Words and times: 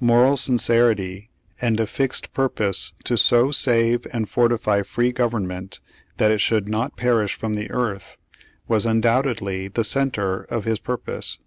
Moral 0.00 0.36
sincerity, 0.36 1.30
and 1.58 1.80
a 1.80 1.86
fixed 1.86 2.34
purpose 2.34 2.92
to 3.04 3.16
so 3.16 3.50
save 3.50 4.06
and 4.12 4.28
fortify 4.28 4.82
free 4.82 5.12
government 5.12 5.80
that 6.18 6.30
it 6.30 6.42
should 6.42 6.66
''not 6.66 6.94
perish 6.98 7.32
from 7.34 7.54
the 7.54 7.70
earth," 7.70 8.18
was 8.68 8.84
undoubtedly 8.84 9.68
the 9.68 9.82
center 9.82 10.42
of 10.44 10.64
his 10.66 10.78
purpose. 10.78 11.38